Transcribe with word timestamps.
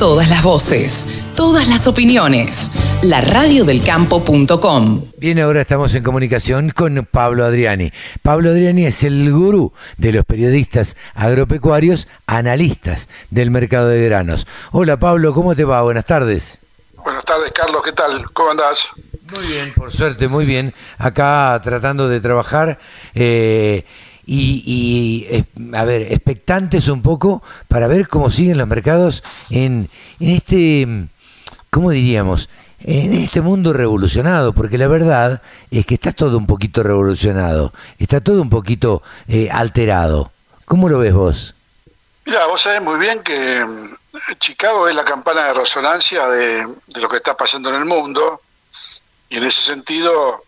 Todas 0.00 0.30
las 0.30 0.42
voces, 0.42 1.06
todas 1.36 1.68
las 1.68 1.86
opiniones. 1.86 2.70
La 3.02 3.20
radiodelcampo.com. 3.20 5.02
Bien, 5.18 5.38
ahora 5.40 5.60
estamos 5.60 5.94
en 5.94 6.02
comunicación 6.02 6.70
con 6.70 7.04
Pablo 7.04 7.44
Adriani. 7.44 7.92
Pablo 8.22 8.48
Adriani 8.48 8.86
es 8.86 9.04
el 9.04 9.30
gurú 9.30 9.74
de 9.98 10.12
los 10.12 10.24
periodistas 10.24 10.96
agropecuarios, 11.14 12.08
analistas 12.26 13.10
del 13.28 13.50
mercado 13.50 13.88
de 13.88 14.02
granos. 14.06 14.46
Hola 14.72 14.96
Pablo, 14.98 15.34
¿cómo 15.34 15.54
te 15.54 15.64
va? 15.64 15.82
Buenas 15.82 16.06
tardes. 16.06 16.60
Buenas 17.04 17.26
tardes, 17.26 17.52
Carlos, 17.52 17.82
¿qué 17.84 17.92
tal? 17.92 18.24
¿Cómo 18.32 18.52
andás? 18.52 18.88
Muy 19.30 19.46
bien, 19.48 19.74
por 19.74 19.92
suerte, 19.92 20.28
muy 20.28 20.46
bien. 20.46 20.72
Acá 20.96 21.60
tratando 21.62 22.08
de 22.08 22.20
trabajar 22.22 22.78
eh, 23.14 23.84
y, 24.32 24.62
y, 24.64 25.34
eh, 25.34 25.44
a 25.76 25.84
ver, 25.84 26.02
expectantes 26.02 26.86
un 26.86 27.02
poco 27.02 27.42
para 27.66 27.88
ver 27.88 28.06
cómo 28.06 28.30
siguen 28.30 28.58
los 28.58 28.68
mercados 28.68 29.24
en, 29.50 29.90
en 30.20 30.30
este, 30.30 30.86
¿cómo 31.68 31.90
diríamos? 31.90 32.48
En 32.78 33.12
este 33.12 33.40
mundo 33.40 33.72
revolucionado, 33.72 34.52
porque 34.52 34.78
la 34.78 34.86
verdad 34.86 35.42
es 35.72 35.84
que 35.84 35.94
está 35.94 36.12
todo 36.12 36.38
un 36.38 36.46
poquito 36.46 36.84
revolucionado, 36.84 37.72
está 37.98 38.20
todo 38.20 38.40
un 38.40 38.50
poquito 38.50 39.02
eh, 39.26 39.50
alterado. 39.50 40.30
¿Cómo 40.64 40.88
lo 40.88 41.00
ves 41.00 41.12
vos? 41.12 41.56
Mira, 42.24 42.46
vos 42.46 42.62
sabés 42.62 42.80
muy 42.82 43.00
bien 43.00 43.24
que 43.24 43.64
mm, 43.64 43.96
Chicago 44.38 44.88
es 44.88 44.94
la 44.94 45.04
campana 45.04 45.46
de 45.46 45.54
resonancia 45.54 46.28
de, 46.28 46.68
de 46.86 47.00
lo 47.00 47.08
que 47.08 47.16
está 47.16 47.36
pasando 47.36 47.70
en 47.70 47.74
el 47.74 47.84
mundo 47.84 48.40
y 49.28 49.38
en 49.38 49.44
ese 49.44 49.60
sentido 49.60 50.44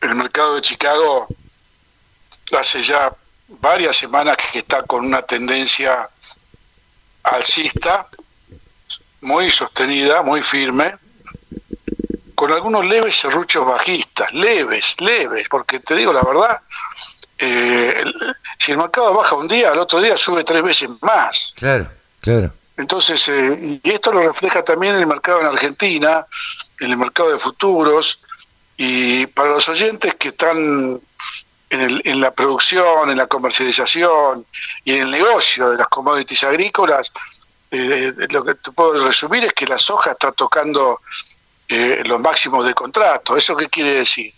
el 0.00 0.16
mercado 0.16 0.56
de 0.56 0.62
Chicago 0.62 1.28
hace 2.52 2.82
ya 2.82 3.12
varias 3.48 3.96
semanas 3.96 4.36
que 4.52 4.60
está 4.60 4.82
con 4.82 5.04
una 5.06 5.22
tendencia 5.22 6.08
alcista 7.22 8.06
muy 9.20 9.50
sostenida, 9.50 10.22
muy 10.22 10.42
firme, 10.42 10.94
con 12.34 12.52
algunos 12.52 12.84
leves 12.84 13.16
serruchos 13.16 13.66
bajistas, 13.66 14.32
leves, 14.32 15.00
leves, 15.00 15.48
porque 15.48 15.80
te 15.80 15.94
digo 15.96 16.12
la 16.12 16.22
verdad, 16.22 16.60
eh, 17.38 17.94
el- 18.02 18.14
si 18.58 18.72
el 18.72 18.78
mercado 18.78 19.14
baja 19.14 19.34
un 19.34 19.48
día, 19.48 19.70
al 19.72 19.78
otro 19.78 20.00
día 20.00 20.16
sube 20.16 20.44
tres 20.44 20.62
veces 20.62 20.88
más. 21.00 21.52
Claro, 21.56 21.88
claro. 22.20 22.52
Entonces, 22.76 23.26
eh, 23.28 23.80
y 23.82 23.90
esto 23.90 24.12
lo 24.12 24.20
refleja 24.20 24.62
también 24.62 24.94
en 24.94 25.00
el 25.00 25.06
mercado 25.06 25.40
en 25.40 25.46
Argentina, 25.46 26.26
en 26.80 26.90
el 26.90 26.96
mercado 26.98 27.32
de 27.32 27.38
futuros, 27.38 28.20
y 28.76 29.26
para 29.28 29.50
los 29.52 29.66
oyentes 29.70 30.14
que 30.16 30.28
están 30.28 31.00
en, 31.70 31.80
el- 31.80 32.02
en 32.04 32.20
la 32.20 32.30
producción, 32.30 33.10
en 33.10 33.18
la 33.18 33.26
comercialización 33.26 34.46
y 34.84 34.94
en 34.94 35.02
el 35.02 35.10
negocio 35.10 35.70
de 35.70 35.78
las 35.78 35.88
commodities 35.88 36.44
agrícolas, 36.44 37.12
eh, 37.70 38.12
lo 38.30 38.44
que 38.44 38.54
te 38.54 38.70
puedo 38.70 39.04
resumir 39.04 39.44
es 39.44 39.52
que 39.52 39.66
la 39.66 39.78
soja 39.78 40.12
está 40.12 40.32
tocando 40.32 41.00
eh, 41.68 42.02
los 42.04 42.20
máximos 42.20 42.64
de 42.64 42.74
contrato. 42.74 43.36
¿Eso 43.36 43.56
qué 43.56 43.68
quiere 43.68 43.90
decir? 43.90 44.32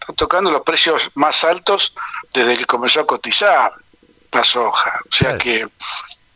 Está 0.00 0.12
tocando 0.14 0.50
los 0.50 0.62
precios 0.62 1.10
más 1.14 1.44
altos 1.44 1.94
desde 2.34 2.56
que 2.58 2.64
comenzó 2.64 3.00
a 3.00 3.06
cotizar 3.06 3.72
la 4.32 4.42
soja. 4.44 4.98
O 5.08 5.12
sea 5.14 5.38
que 5.38 5.68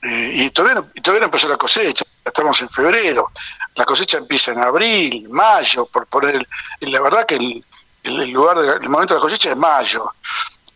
eh, 0.02 0.30
y, 0.34 0.50
todavía 0.50 0.80
no, 0.82 0.86
y 0.94 1.00
todavía 1.00 1.20
no 1.20 1.26
empezó 1.26 1.48
la 1.48 1.56
cosecha, 1.56 2.04
estamos 2.24 2.60
en 2.62 2.68
febrero, 2.68 3.30
la 3.74 3.84
cosecha 3.84 4.18
empieza 4.18 4.52
en 4.52 4.60
abril, 4.60 5.28
mayo, 5.30 5.86
por 5.86 6.06
poner 6.06 6.36
el, 6.36 6.48
y 6.80 6.90
la 6.90 7.00
verdad 7.00 7.24
que 7.26 7.36
el, 7.36 7.64
el- 8.04 8.20
el 8.20 8.30
lugar 8.30 8.58
de 8.58 8.66
la- 8.66 8.72
el 8.74 8.88
momento 8.88 9.14
de 9.14 9.20
la 9.20 9.22
cosecha 9.22 9.50
es 9.50 9.56
mayo. 9.56 10.12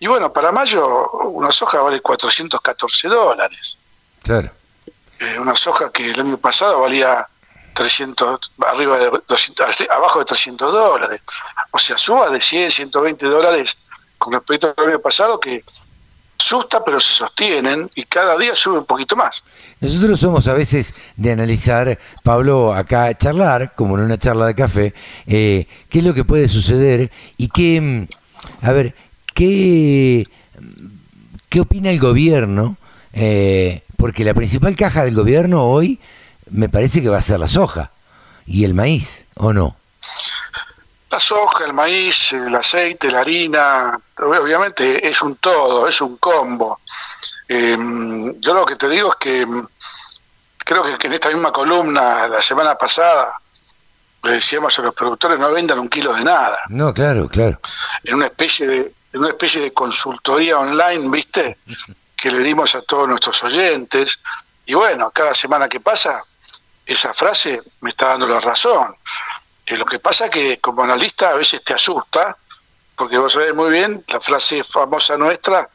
Y 0.00 0.06
bueno, 0.06 0.32
para 0.32 0.50
mayo 0.52 1.08
una 1.10 1.50
soja 1.50 1.78
vale 1.80 2.00
414 2.00 3.08
dólares, 3.08 3.78
Claro. 4.22 4.50
Eh, 5.20 5.38
una 5.38 5.54
soja 5.54 5.90
que 5.90 6.10
el 6.10 6.20
año 6.20 6.36
pasado 6.38 6.80
valía 6.80 7.26
300, 7.74 8.52
arriba 8.66 8.98
de 8.98 9.10
200, 9.26 9.80
abajo 9.90 10.18
de 10.18 10.24
300 10.26 10.72
dólares, 10.72 11.22
o 11.70 11.78
sea, 11.78 11.96
suba 11.96 12.28
de 12.30 12.40
100, 12.40 12.70
120 12.70 13.26
dólares 13.26 13.76
con 14.18 14.32
respecto 14.32 14.74
al 14.76 14.88
año 14.88 14.98
pasado 15.00 15.40
que 15.40 15.64
asusta 16.38 16.84
pero 16.84 17.00
se 17.00 17.12
sostienen 17.12 17.90
y 17.94 18.04
cada 18.04 18.38
día 18.38 18.54
sube 18.54 18.78
un 18.78 18.84
poquito 18.84 19.16
más. 19.16 19.42
Nosotros 19.80 20.18
somos 20.18 20.46
a 20.48 20.54
veces 20.54 20.94
de 21.16 21.32
analizar, 21.32 21.98
Pablo, 22.22 22.72
acá 22.72 23.16
charlar, 23.16 23.74
como 23.74 23.98
en 23.98 24.04
una 24.04 24.18
charla 24.18 24.46
de 24.46 24.54
café, 24.54 24.94
eh, 25.26 25.66
qué 25.88 25.98
es 25.98 26.04
lo 26.04 26.14
que 26.14 26.24
puede 26.24 26.48
suceder 26.48 27.10
y 27.36 27.48
qué, 27.48 27.80
mm, 27.80 28.06
a 28.64 28.72
ver, 28.72 28.94
qué, 29.34 30.26
qué 31.48 31.60
opina 31.60 31.90
el 31.90 31.98
gobierno, 31.98 32.76
eh, 33.12 33.82
porque 33.96 34.24
la 34.24 34.34
principal 34.34 34.76
caja 34.76 35.04
del 35.04 35.14
gobierno 35.14 35.64
hoy 35.64 35.98
me 36.50 36.68
parece 36.68 37.02
que 37.02 37.08
va 37.08 37.18
a 37.18 37.22
ser 37.22 37.40
la 37.40 37.48
soja 37.48 37.90
y 38.46 38.64
el 38.64 38.74
maíz, 38.74 39.26
¿o 39.34 39.52
no? 39.52 39.76
La 41.18 41.24
soja, 41.24 41.64
el 41.64 41.72
maíz, 41.72 42.32
el 42.32 42.54
aceite, 42.54 43.10
la 43.10 43.22
harina, 43.22 43.98
obviamente 44.18 45.04
es 45.04 45.20
un 45.20 45.34
todo, 45.34 45.88
es 45.88 46.00
un 46.00 46.16
combo. 46.18 46.78
Eh, 47.48 47.76
yo 48.38 48.54
lo 48.54 48.64
que 48.64 48.76
te 48.76 48.88
digo 48.88 49.10
es 49.10 49.16
que 49.16 49.44
mm, 49.44 49.66
creo 50.58 50.84
que, 50.84 50.96
que 50.96 51.08
en 51.08 51.14
esta 51.14 51.28
misma 51.30 51.50
columna, 51.50 52.28
la 52.28 52.40
semana 52.40 52.78
pasada, 52.78 53.34
le 54.22 54.30
decíamos 54.34 54.78
a 54.78 54.82
los 54.82 54.94
productores 54.94 55.40
no 55.40 55.50
vendan 55.50 55.80
un 55.80 55.88
kilo 55.88 56.14
de 56.14 56.22
nada. 56.22 56.60
No, 56.68 56.94
claro, 56.94 57.28
claro. 57.28 57.58
En 58.04 58.14
una 58.14 58.26
especie 58.26 58.68
de, 58.68 58.92
en 59.12 59.20
una 59.20 59.30
especie 59.30 59.60
de 59.60 59.72
consultoría 59.72 60.56
online, 60.56 61.10
¿viste? 61.10 61.58
Que 62.16 62.30
le 62.30 62.38
dimos 62.44 62.76
a 62.76 62.82
todos 62.82 63.08
nuestros 63.08 63.42
oyentes. 63.42 64.20
Y 64.66 64.74
bueno, 64.74 65.10
cada 65.10 65.34
semana 65.34 65.68
que 65.68 65.80
pasa, 65.80 66.22
esa 66.86 67.12
frase 67.12 67.60
me 67.80 67.90
está 67.90 68.10
dando 68.10 68.28
la 68.28 68.38
razón. 68.38 68.94
Eh, 69.68 69.76
lo 69.76 69.84
que 69.84 69.98
pasa 69.98 70.28
que 70.28 70.58
como 70.58 70.82
analista 70.82 71.30
a 71.30 71.34
veces 71.34 71.62
te 71.62 71.74
asusta, 71.74 72.36
porque 72.96 73.18
vos 73.18 73.32
sabés 73.32 73.54
muy 73.54 73.70
bien 73.70 74.04
la 74.08 74.20
frase 74.20 74.64
famosa 74.64 75.16
nuestra, 75.16 75.68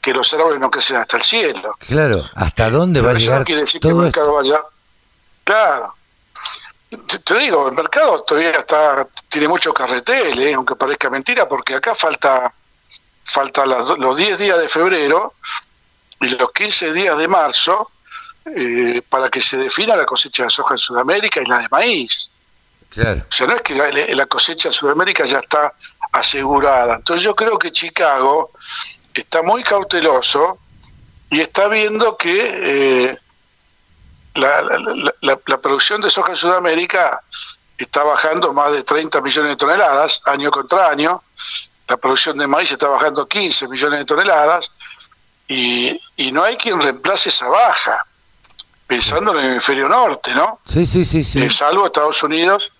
que 0.00 0.12
los 0.12 0.32
árboles 0.34 0.60
no 0.60 0.70
crecen 0.70 0.96
hasta 0.96 1.16
el 1.16 1.22
cielo. 1.22 1.72
Claro, 1.78 2.24
¿hasta 2.34 2.70
dónde 2.70 3.00
va 3.00 3.10
a 3.10 3.14
llegar 3.14 3.40
no 3.40 3.44
quiere 3.44 3.62
decir 3.62 3.80
que 3.80 3.88
el 3.88 3.94
todo 3.94 4.06
esto? 4.06 4.20
mercado 4.20 4.34
vaya. 4.34 4.64
Claro. 5.44 5.94
Te, 7.06 7.18
te 7.18 7.38
digo, 7.38 7.68
el 7.68 7.74
mercado 7.74 8.22
todavía 8.22 8.50
está 8.52 9.06
tiene 9.28 9.48
mucho 9.48 9.72
carretel, 9.74 10.38
¿eh? 10.40 10.54
aunque 10.54 10.76
parezca 10.76 11.10
mentira, 11.10 11.48
porque 11.48 11.74
acá 11.74 11.94
falta 11.94 12.52
falta 13.24 13.66
las 13.66 13.88
los 13.98 14.16
10 14.16 14.38
días 14.38 14.58
de 14.58 14.68
febrero 14.68 15.34
y 16.20 16.28
los 16.28 16.50
15 16.52 16.92
días 16.92 17.18
de 17.18 17.28
marzo 17.28 17.90
eh, 18.56 19.02
para 19.08 19.28
que 19.28 19.40
se 19.40 19.58
defina 19.58 19.96
la 19.96 20.06
cosecha 20.06 20.44
de 20.44 20.50
soja 20.50 20.74
en 20.74 20.78
Sudamérica 20.78 21.42
y 21.42 21.46
la 21.46 21.58
de 21.58 21.68
maíz. 21.70 22.30
Claro. 22.90 23.22
O 23.28 23.32
sea, 23.32 23.46
no 23.46 23.54
es 23.54 23.62
que 23.62 23.74
la, 23.74 23.90
la 23.90 24.26
cosecha 24.26 24.68
en 24.68 24.72
Sudamérica 24.72 25.24
ya 25.24 25.38
está 25.38 25.72
asegurada. 26.12 26.96
Entonces 26.96 27.22
yo 27.24 27.34
creo 27.34 27.58
que 27.58 27.70
Chicago 27.70 28.50
está 29.14 29.42
muy 29.42 29.62
cauteloso 29.62 30.58
y 31.30 31.40
está 31.40 31.68
viendo 31.68 32.16
que 32.16 32.36
eh, 33.10 33.18
la, 34.34 34.62
la- 34.62 34.78
la- 34.78 35.14
la- 35.20 35.38
la 35.46 35.58
producción 35.58 36.00
de 36.00 36.10
soja 36.10 36.30
en 36.30 36.36
Sudamérica 36.36 37.22
está 37.76 38.02
bajando 38.02 38.52
más 38.52 38.72
de 38.72 38.82
30 38.82 39.20
millones 39.20 39.50
de 39.50 39.56
toneladas 39.56 40.20
año 40.24 40.50
contra 40.50 40.88
año. 40.88 41.22
La 41.88 41.96
producción 41.96 42.36
de 42.38 42.46
maíz 42.46 42.70
está 42.72 42.88
bajando 42.88 43.26
15 43.26 43.68
millones 43.68 44.00
de 44.00 44.04
toneladas 44.04 44.70
y, 45.46 45.98
y 46.16 46.32
no 46.32 46.42
hay 46.44 46.56
quien 46.56 46.80
reemplace 46.80 47.28
esa 47.30 47.48
baja, 47.48 48.04
pensando 48.86 49.32
en 49.32 49.44
el 49.44 49.50
hemisferio 49.52 49.88
norte, 49.88 50.34
¿no? 50.34 50.60
Sí, 50.66 50.84
sí, 50.86 51.04
sí, 51.04 51.24
sí. 51.24 51.42
Eh, 51.42 51.50
salvo 51.50 51.86
Estados 51.86 52.22
Unidos, 52.22 52.72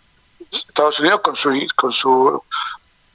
Estados 0.51 1.01
Unidos 1.01 1.21
con 1.21 1.35
su 1.37 1.67
con 1.77 1.91
su 1.93 2.43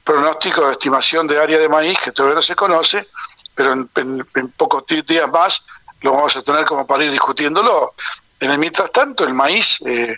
pronóstico 0.04 0.66
de 0.68 0.74
estimación 0.74 1.28
de 1.28 1.40
área 1.40 1.58
de 1.58 1.70
maíz 1.70 1.98
que 2.00 2.12
todavía 2.12 2.36
no 2.36 2.42
se 2.42 2.56
conoce, 2.56 3.08
pero 3.56 3.74
en, 3.74 3.90
en- 3.96 4.24
en 4.36 4.50
pocos 4.52 4.84
días 4.88 5.30
más 5.32 5.64
lo 6.02 6.14
vamos 6.14 6.36
a 6.36 6.42
tener 6.42 6.66
como 6.66 6.86
para 6.86 7.06
ir 7.06 7.12
discutiéndolo. 7.12 7.94
En 8.40 8.50
el 8.52 8.58
mientras 8.58 8.92
tanto, 8.92 9.24
el 9.24 9.34
maíz 9.34 9.80
eh, 9.86 10.18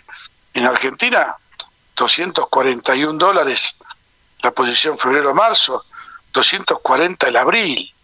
en 0.54 0.66
Argentina, 0.66 1.36
241 1.94 3.18
dólares 3.18 3.76
la 4.42 4.50
posición 4.50 4.98
febrero-marzo, 4.98 5.84
240 6.32 7.28
el 7.28 7.36
abril. 7.36 7.94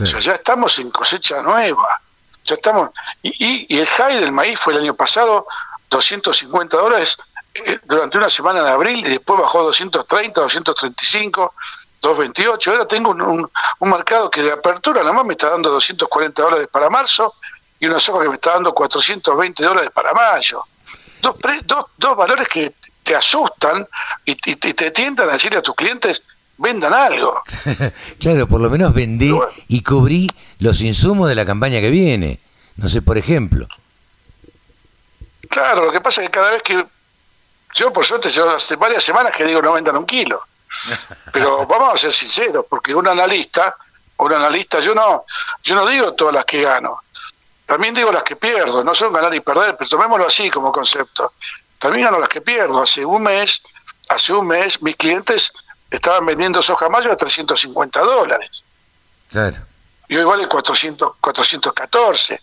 O 0.00 0.06
sea, 0.06 0.18
ya 0.20 0.34
estamos 0.34 0.78
en 0.78 0.90
cosecha 0.90 1.42
nueva. 1.42 2.00
Ya 2.44 2.54
estamos. 2.54 2.90
Y, 3.22 3.30
y, 3.44 3.66
y 3.68 3.78
el 3.80 3.86
high 3.86 4.20
del 4.20 4.32
maíz 4.32 4.58
fue 4.60 4.74
el 4.74 4.80
año 4.80 4.94
pasado 4.94 5.46
250 5.90 6.76
dólares 6.76 7.16
durante 7.84 8.18
una 8.18 8.28
semana 8.30 8.60
en 8.60 8.66
abril 8.66 9.06
y 9.06 9.10
después 9.10 9.40
bajó 9.40 9.60
a 9.60 9.64
230, 9.64 10.40
235, 10.40 11.54
228. 12.00 12.70
Ahora 12.70 12.86
tengo 12.86 13.10
un, 13.10 13.20
un, 13.22 13.50
un 13.78 13.90
mercado 13.90 14.30
que 14.30 14.42
de 14.42 14.52
apertura 14.52 15.02
nomás 15.02 15.24
me 15.24 15.32
está 15.34 15.50
dando 15.50 15.70
240 15.70 16.42
dólares 16.42 16.68
para 16.70 16.88
marzo 16.90 17.34
y 17.78 17.86
una 17.86 17.98
soja 18.00 18.22
que 18.22 18.28
me 18.28 18.34
está 18.36 18.52
dando 18.52 18.72
420 18.74 19.64
dólares 19.64 19.90
para 19.92 20.12
mayo. 20.12 20.62
Dos, 21.20 21.36
pre- 21.36 21.60
dos, 21.64 21.86
dos 21.98 22.16
valores 22.16 22.48
que 22.48 22.72
te 23.02 23.14
asustan 23.16 23.86
y, 24.24 24.32
y- 24.32 24.38
y 24.50 24.74
te 24.74 24.90
tientan 24.90 25.28
a 25.28 25.32
decirle 25.32 25.58
a 25.58 25.62
tus 25.62 25.74
clientes, 25.74 26.22
vendan 26.56 26.92
algo. 26.94 27.42
claro, 28.20 28.46
por 28.46 28.60
lo 28.60 28.70
menos 28.70 28.94
vendí 28.94 29.30
bueno. 29.32 29.50
y 29.68 29.82
cubrí 29.82 30.28
los 30.58 30.80
insumos 30.80 31.28
de 31.28 31.34
la 31.34 31.44
campaña 31.44 31.80
que 31.80 31.90
viene. 31.90 32.38
No 32.76 32.88
sé, 32.88 33.02
por 33.02 33.18
ejemplo. 33.18 33.66
Claro, 35.48 35.86
lo 35.86 35.92
que 35.92 36.00
pasa 36.00 36.22
es 36.22 36.28
que 36.28 36.32
cada 36.32 36.50
vez 36.50 36.62
que 36.62 36.84
yo 37.74 37.92
por 37.92 38.04
suerte 38.04 38.30
yo 38.30 38.50
hace 38.50 38.76
varias 38.76 39.02
semanas 39.02 39.34
que 39.36 39.44
digo 39.44 39.62
no 39.62 39.72
vendan 39.72 39.96
un 39.96 40.06
kilo. 40.06 40.42
Pero 41.32 41.66
vamos 41.66 41.94
a 41.94 41.98
ser 41.98 42.12
sinceros, 42.12 42.64
porque 42.68 42.94
un 42.94 43.06
analista, 43.08 43.76
un 44.18 44.32
analista, 44.32 44.80
yo 44.80 44.94
no, 44.94 45.24
yo 45.62 45.74
no 45.74 45.86
digo 45.86 46.14
todas 46.14 46.34
las 46.34 46.44
que 46.44 46.62
gano, 46.62 47.00
también 47.70 47.94
digo 47.94 48.10
las 48.10 48.24
que 48.24 48.34
pierdo, 48.34 48.82
no 48.82 48.92
son 48.96 49.12
ganar 49.12 49.32
y 49.32 49.38
perder, 49.38 49.76
pero 49.76 49.88
tomémoslo 49.88 50.26
así 50.26 50.50
como 50.50 50.72
concepto. 50.72 51.34
También 51.78 52.06
gano 52.06 52.18
las 52.18 52.28
que 52.28 52.40
pierdo. 52.40 52.82
Hace 52.82 53.04
un 53.04 53.22
mes, 53.22 53.62
hace 54.08 54.32
un 54.32 54.48
mes, 54.48 54.82
mis 54.82 54.96
clientes 54.96 55.52
estaban 55.88 56.26
vendiendo 56.26 56.62
soja 56.62 56.88
mayo 56.88 57.12
a 57.12 57.16
350 57.16 58.00
dólares. 58.00 58.64
Claro. 59.30 59.58
Y 60.08 60.16
hoy 60.16 60.24
vale 60.24 60.48
400, 60.48 61.12
414. 61.20 62.40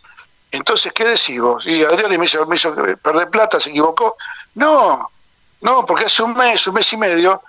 Entonces, 0.50 0.94
¿qué 0.94 1.04
decimos? 1.04 1.68
Y 1.68 1.84
Adrián 1.84 2.18
me 2.18 2.24
hizo, 2.24 2.46
me 2.46 2.56
hizo 2.56 2.74
perder 2.74 3.30
plata, 3.30 3.60
se 3.60 3.72
equivocó. 3.72 4.16
No, 4.56 5.12
no, 5.62 5.86
porque 5.86 6.06
hace 6.06 6.24
un 6.24 6.34
mes, 6.36 6.68
un 6.68 6.76
mes 6.76 6.92
y 6.94 6.98
medio, 6.98 7.42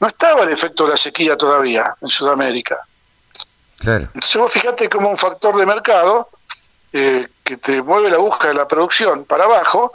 no 0.00 0.06
estaba 0.06 0.42
el 0.42 0.50
efecto 0.50 0.84
de 0.84 0.90
la 0.90 0.96
sequía 0.96 1.36
todavía 1.36 1.94
en 2.00 2.08
Sudamérica. 2.08 2.78
Claro. 3.78 4.08
Entonces 4.14 4.36
vos 4.36 4.52
fíjate 4.52 4.88
como 4.88 5.08
un 5.08 5.16
factor 5.16 5.56
de 5.56 5.64
mercado 5.64 6.28
eh, 6.92 7.28
que 7.44 7.56
te 7.56 7.80
mueve 7.82 8.10
la 8.10 8.16
aguja 8.16 8.48
de 8.48 8.54
la 8.54 8.66
producción 8.68 9.24
para 9.24 9.44
abajo, 9.44 9.90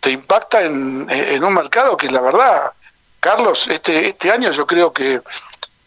te 0.00 0.10
impacta 0.10 0.62
en, 0.62 1.06
en, 1.08 1.44
un 1.44 1.54
mercado 1.54 1.96
que 1.96 2.10
la 2.10 2.20
verdad, 2.20 2.72
Carlos, 3.20 3.68
este, 3.68 4.08
este 4.08 4.32
año 4.32 4.50
yo 4.50 4.66
creo 4.66 4.92
que 4.92 5.20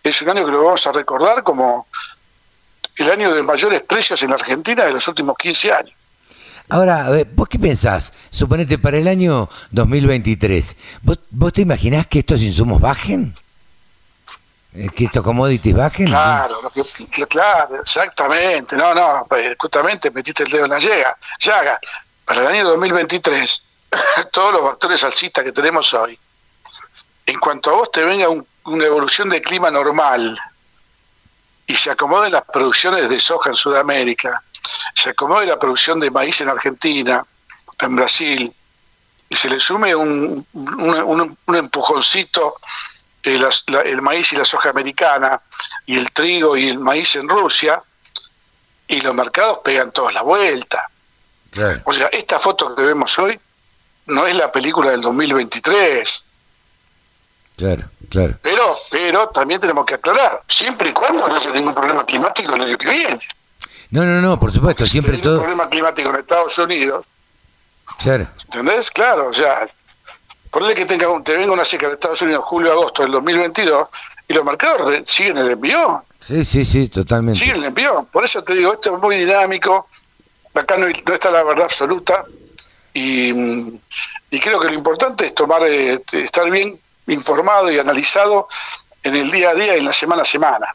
es 0.04 0.22
un 0.22 0.30
año 0.30 0.46
que 0.46 0.52
lo 0.52 0.64
vamos 0.64 0.86
a 0.88 0.92
recordar 0.92 1.44
como 1.44 1.88
el 2.96 3.12
año 3.12 3.34
de 3.34 3.44
mayores 3.44 3.82
precios 3.84 4.24
en 4.24 4.32
Argentina 4.32 4.86
de 4.86 4.94
los 4.94 5.08
últimos 5.08 5.38
15 5.38 5.74
años. 5.74 5.96
Ahora, 6.70 7.08
¿vos 7.34 7.48
qué 7.48 7.60
pensás? 7.60 8.12
Suponete 8.30 8.80
para 8.80 8.98
el 8.98 9.08
año 9.08 9.50
2023, 9.72 10.76
¿vos, 11.04 11.20
vos 11.30 11.54
te 11.54 11.62
imaginás 11.62 12.08
que 12.08 12.20
estos 12.20 12.42
insumos 12.42 12.82
bajen? 12.82 13.36
Eh, 14.74 14.88
¿Que 14.94 15.06
estos 15.06 15.24
commodities 15.24 15.76
bajen? 15.76 16.08
Claro, 16.08 16.60
claro, 17.30 17.82
exactamente. 17.82 18.76
No, 18.76 18.94
no, 18.94 19.26
pues, 19.30 19.56
justamente 19.58 20.12
metiste 20.12 20.44
el 20.44 20.50
dedo 20.50 20.66
en 20.66 20.72
la 20.72 20.80
llaga. 20.80 21.18
llaga. 21.40 21.80
Para 22.26 22.42
el 22.42 22.48
año 22.48 22.70
2023, 22.70 23.64
todos 24.32 24.54
los 24.54 24.62
factores 24.64 25.04
alcistas 25.04 25.44
que 25.44 25.52
tenemos 25.52 25.94
hoy, 25.94 26.20
en 27.26 27.40
cuanto 27.40 27.70
a 27.70 27.74
vos 27.74 27.92
te 27.92 28.04
venga 28.04 28.28
una 28.30 28.86
evolución 28.86 29.30
de 29.30 29.42
clima 29.42 29.72
normal 29.72 30.38
y 31.68 31.76
se 31.76 31.92
acomoden 31.92 32.34
las 32.34 32.44
producciones 32.44 33.08
de 33.08 33.20
soja 33.20 33.52
en 33.52 33.56
Sudamérica, 33.56 34.44
se 35.06 35.12
acomode 35.12 35.46
la 35.46 35.60
producción 35.60 36.00
de 36.00 36.10
maíz 36.10 36.42
en 36.42 36.50
Argentina, 36.50 37.24
en 37.80 37.96
Brasil, 37.96 38.52
y 39.30 39.36
se 39.36 39.50
le 39.50 39.60
sume 39.60 39.94
un, 39.94 40.44
un, 40.54 41.56
empujoncito 41.56 42.56
el, 43.22 43.48
el, 43.86 44.02
maíz 44.02 44.34
y 44.34 44.36
la 44.36 44.46
soja 44.46 44.72
americana, 44.72 45.40
y 45.86 45.96
el 45.96 46.12
trigo 46.12 46.58
y 46.58 46.70
el 46.70 46.80
maíz 46.80 47.16
en 47.18 47.30
Rusia, 47.30 47.84
y 48.88 49.00
los 49.02 49.14
mercados 49.14 49.60
pegan 49.64 49.92
toda 49.92 50.12
la 50.12 50.24
vuelta. 50.24 50.90
O 51.84 51.94
sea, 51.94 52.08
esta 52.08 52.40
foto 52.40 52.74
que 52.74 52.82
vemos 52.82 53.18
hoy 53.20 53.40
no 54.08 54.26
es 54.26 54.36
la 54.36 54.52
película 54.52 54.90
del 54.90 55.02
2023. 55.02 56.26
Claro, 57.58 57.84
claro. 58.10 58.34
Pero, 58.42 58.76
pero 58.90 59.30
también 59.30 59.60
tenemos 59.62 59.86
que 59.86 59.94
aclarar, 59.94 60.42
siempre 60.48 60.90
y 60.90 60.94
cuando 60.94 61.28
no 61.28 61.36
haya 61.36 61.52
ningún 61.52 61.76
problema 61.76 62.04
climático 62.06 62.56
el 62.56 62.62
año 62.62 62.78
que 62.78 62.90
viene. 62.90 63.20
No, 63.96 64.04
no, 64.04 64.20
no, 64.20 64.38
por 64.38 64.52
supuesto, 64.52 64.86
siempre 64.86 65.18
todo. 65.20 65.40
Problema 65.40 65.70
climático 65.70 66.10
en 66.10 66.18
Estados 66.18 66.58
Unidos. 66.58 67.06
Claro. 67.98 68.28
¿Entendés? 68.44 68.92
Claro, 68.92 69.30
o 69.30 69.34
sea, 69.34 69.70
ponle 70.52 70.76
que 70.76 70.86
tenga, 70.86 71.08
te 71.24 71.34
venga 71.34 71.54
una 71.54 71.64
seca 71.64 71.88
de 71.88 71.94
Estados 71.94 72.22
Unidos 72.22 72.44
julio-agosto 72.44 73.04
del 73.04 73.14
2022 73.14 73.88
y 74.28 74.34
los 74.34 74.44
mercados 74.44 74.94
siguen 75.06 75.38
el 75.38 75.52
envío. 75.52 76.04
Sí, 76.20 76.44
sí, 76.44 76.66
sí, 76.66 76.90
totalmente. 76.90 77.40
Siguen 77.40 77.56
el 77.56 77.64
envío. 77.64 78.06
Por 78.12 78.26
eso 78.26 78.44
te 78.44 78.54
digo, 78.56 78.74
esto 78.74 78.98
es 78.98 79.02
muy 79.02 79.16
dinámico. 79.16 79.88
Acá 80.54 80.76
no, 80.76 80.88
está 80.88 81.32
la 81.32 81.44
verdad 81.44 81.64
absoluta. 81.64 82.26
Y, 82.94 83.30
y, 84.30 84.40
creo 84.42 84.60
que 84.60 84.68
lo 84.68 84.74
importante 84.74 85.28
es 85.28 85.36
tomar, 85.36 85.64
eh, 85.64 86.04
estar 86.12 86.52
bien 86.52 86.78
informado 87.08 87.72
y 87.72 87.80
analizado 87.80 88.50
en 89.04 89.16
el 89.16 89.32
día 89.32 89.52
a 89.52 89.56
día 89.56 89.78
y 89.78 89.80
en 89.80 89.86
la 89.86 89.94
semana 89.94 90.24
a 90.24 90.26
semana. 90.26 90.68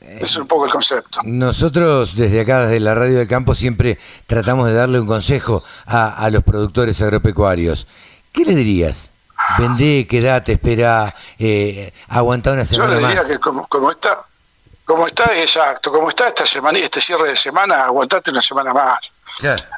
Es 0.00 0.36
un 0.36 0.46
poco 0.46 0.64
el 0.64 0.70
concepto. 0.70 1.20
Nosotros 1.24 2.16
desde 2.16 2.40
acá, 2.40 2.62
desde 2.62 2.80
la 2.80 2.94
Radio 2.94 3.18
del 3.18 3.28
Campo, 3.28 3.54
siempre 3.54 3.98
tratamos 4.26 4.66
de 4.66 4.74
darle 4.74 5.00
un 5.00 5.06
consejo 5.06 5.62
a, 5.86 6.28
los 6.30 6.42
productores 6.42 7.00
agropecuarios. 7.02 7.86
¿Qué 8.32 8.44
le 8.44 8.54
dirías? 8.54 9.10
Vendé, 9.58 10.06
quedate, 10.08 10.52
espera, 10.52 11.14
eh, 11.38 11.92
una 12.10 12.64
semana 12.64 12.64
Yo 12.66 12.86
le 12.86 13.06
diría 13.06 13.26
que 13.26 13.38
como, 13.38 13.90
está, 13.90 14.24
como 14.84 15.06
está, 15.06 15.38
exacto, 15.38 15.92
como 15.92 16.08
está 16.08 16.28
esta 16.28 16.44
semana, 16.44 16.78
este 16.78 17.00
cierre 17.00 17.28
de 17.28 17.36
semana, 17.36 17.84
aguantate 17.84 18.30
una 18.30 18.42
semana 18.42 18.72
más. 18.72 19.12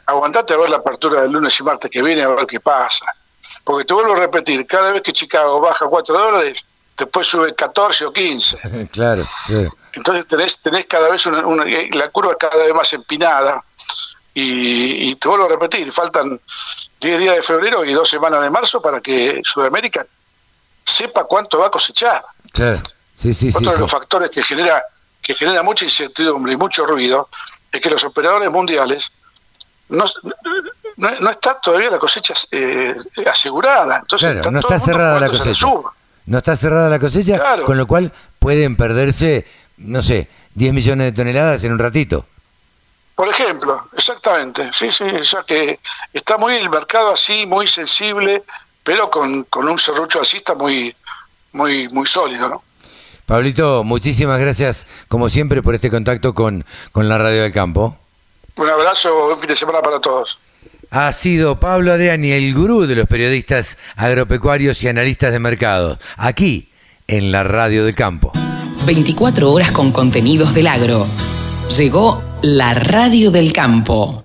Aguantate 0.07 0.55
a 0.55 0.57
ver 0.57 0.71
la 0.71 0.77
apertura 0.77 1.23
del 1.23 1.33
lunes 1.33 1.59
y 1.61 1.63
martes 1.63 1.91
que 1.91 2.03
viene, 2.03 2.23
a 2.23 2.29
ver 2.29 2.47
qué 2.47 2.61
pasa. 2.61 3.07
Porque 3.63 3.85
te 3.85 3.93
vuelvo 3.93 4.15
a 4.15 4.17
repetir, 4.17 4.67
cada 4.67 4.93
vez 4.93 5.03
que 5.03 5.13
Chicago 5.13 5.61
baja 5.61 5.87
4 5.87 6.19
dólares, 6.19 6.65
después 6.97 7.27
sube 7.27 7.55
14 7.55 8.07
o 8.07 8.13
15. 8.13 8.89
claro, 8.93 9.25
claro. 9.47 9.71
Entonces 9.93 10.27
tenés, 10.27 10.61
tenés 10.61 10.87
cada 10.87 11.09
vez 11.09 11.27
una, 11.27 11.65
la 11.65 12.09
curva 12.11 12.37
cada 12.37 12.57
vez 12.57 12.75
más 12.75 12.93
empinada. 12.93 13.63
Y, 14.33 15.15
te 15.17 15.29
vuelvo 15.29 15.47
a 15.47 15.49
repetir, 15.49 15.91
faltan 15.93 16.41
10 17.01 17.19
días 17.19 17.37
de 17.37 17.43
febrero 17.43 17.85
y 17.85 17.93
dos 17.93 18.09
semanas 18.09 18.43
de 18.43 18.49
marzo 18.49 18.81
para 18.81 19.01
que 19.01 19.41
Sudamérica 19.45 20.07
sepa 20.85 21.25
cuánto 21.25 21.59
va 21.59 21.67
a 21.67 21.71
cosechar. 21.71 22.25
Claro. 22.53 22.79
Sí, 23.21 23.35
sí, 23.35 23.53
Otro 23.55 23.73
de 23.73 23.79
los 23.79 23.91
factores 23.91 24.31
que 24.31 24.43
genera, 24.43 24.83
que 25.21 25.35
genera 25.35 25.63
mucha 25.63 25.85
incertidumbre 25.85 26.53
y 26.53 26.57
mucho 26.57 26.87
ruido 26.87 27.29
es 27.71 27.81
que 27.81 27.91
los 27.91 28.03
operadores 28.05 28.51
mundiales 28.51 29.13
no, 29.91 30.05
no, 30.97 31.31
está 31.31 31.61
todavía 31.61 31.91
la 31.91 31.99
cosecha 31.99 32.35
eh, 32.51 32.95
asegurada. 33.27 33.99
Entonces 33.99 34.47
no 34.51 34.61
está 34.61 34.79
cerrada 34.79 35.21
la 35.21 35.29
cosecha. 35.29 35.67
No 36.27 36.39
está 36.39 36.57
cerrada 36.57 36.89
la 36.89 36.99
cosecha, 36.99 37.57
con 37.65 37.77
lo 37.77 37.87
cual 37.87 38.13
pueden 38.39 38.77
perderse 38.77 39.47
no 39.81 40.03
sé, 40.03 40.29
10 40.55 40.73
millones 40.73 41.07
de 41.07 41.13
toneladas 41.13 41.65
en 41.65 41.73
un 41.73 41.79
ratito. 41.79 42.27
Por 43.15 43.29
ejemplo, 43.29 43.87
exactamente, 43.97 44.71
sí, 44.73 44.91
sí, 44.91 45.05
o 45.05 45.25
sea 45.25 45.43
que 45.43 45.79
está 46.15 46.39
muy 46.39 46.55
el 46.55 46.71
mercado 46.71 47.13
así, 47.13 47.45
muy 47.45 47.67
sensible, 47.67 48.43
pero 48.83 49.11
con, 49.11 49.45
con 49.45 49.69
un 49.69 49.79
serrucho 49.79 50.23
así 50.23 50.39
está 50.39 50.55
muy, 50.55 50.95
muy, 51.53 51.89
muy 51.89 52.07
sólido, 52.07 52.49
¿no? 52.49 52.63
Pablito, 53.27 53.85
muchísimas 53.85 54.41
gracias, 54.41 54.87
como 55.09 55.29
siempre, 55.29 55.63
por 55.63 55.75
este 55.75 55.91
contacto 55.91 56.35
con, 56.35 56.65
con 56.93 57.09
la 57.09 57.19
Radio 57.19 57.43
del 57.43 57.53
Campo. 57.53 57.97
Un 58.57 58.69
abrazo, 58.69 59.29
un 59.29 59.39
fin 59.39 59.49
de 59.49 59.57
semana 59.57 59.81
para 59.83 60.01
todos. 60.01 60.39
Ha 60.91 61.13
sido 61.13 61.61
Pablo 61.61 61.93
Adriani, 61.93 62.33
el 62.33 62.53
gurú 62.55 62.87
de 62.87 62.97
los 62.97 63.07
periodistas 63.07 63.79
agropecuarios 63.97 64.83
y 64.83 64.89
analistas 64.89 65.31
de 65.31 65.39
mercado, 65.39 65.99
aquí 66.17 66.73
en 67.07 67.31
la 67.31 67.45
Radio 67.45 67.85
del 67.85 67.95
Campo. 67.95 68.33
24 68.87 69.53
horas 69.53 69.71
con 69.73 69.93
contenidos 69.93 70.55
del 70.55 70.67
agro. 70.67 71.07
Llegó 71.77 72.23
la 72.43 72.75
radio 72.75 73.31
del 73.31 73.53
campo. 73.53 74.25